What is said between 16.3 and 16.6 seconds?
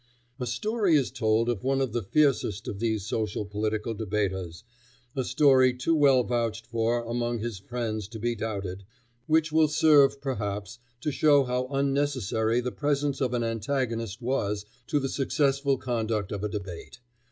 of a